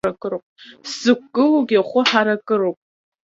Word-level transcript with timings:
Сзықәгылоугьы 0.89 1.79
хәы 1.87 2.01
ҳаракыроуп. 2.09 2.77